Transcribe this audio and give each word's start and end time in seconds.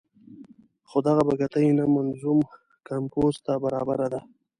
خو 0.89 0.97
دغه 1.07 1.21
بګتۍ 1.27 1.67
نه 1.77 1.85
منظوم 1.95 2.39
کمپوز 2.87 3.35
ته 3.45 3.53
برابره 3.63 4.07
ده. 4.13 4.21